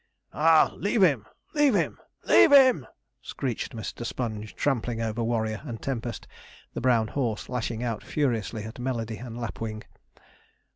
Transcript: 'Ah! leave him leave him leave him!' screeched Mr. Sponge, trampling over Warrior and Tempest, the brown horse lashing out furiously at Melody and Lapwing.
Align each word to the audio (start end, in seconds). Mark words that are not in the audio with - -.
'Ah! 0.33 0.71
leave 0.77 1.03
him 1.03 1.27
leave 1.53 1.75
him 1.75 1.99
leave 2.23 2.51
him!' 2.51 2.87
screeched 3.21 3.75
Mr. 3.75 4.03
Sponge, 4.03 4.55
trampling 4.55 4.99
over 4.99 5.21
Warrior 5.23 5.61
and 5.63 5.79
Tempest, 5.79 6.27
the 6.73 6.81
brown 6.81 7.09
horse 7.09 7.47
lashing 7.49 7.83
out 7.83 8.01
furiously 8.03 8.63
at 8.63 8.79
Melody 8.79 9.17
and 9.17 9.37
Lapwing. 9.39 9.83